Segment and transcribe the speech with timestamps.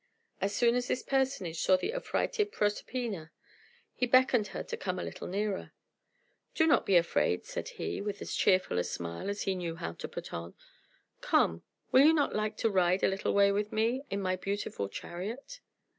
[0.41, 3.29] As soon as this personage saw the affrighted Proserpina,
[3.93, 5.73] he beckoned her to come a little nearer.
[6.55, 9.93] "Do not be afraid," said he, with as cheerful a smile as he knew how
[9.93, 10.55] to put on.
[11.21, 11.61] "Come!
[11.91, 15.59] Will not you like to ride a little way with me, in my beautiful chariot?"